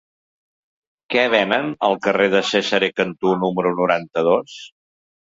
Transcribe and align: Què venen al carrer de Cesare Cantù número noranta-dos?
Què 1.15 1.25
venen 1.33 1.67
al 1.87 1.97
carrer 2.07 2.25
de 2.35 2.41
Cesare 2.51 2.89
Cantù 3.01 3.33
número 3.43 3.75
noranta-dos? 3.81 4.57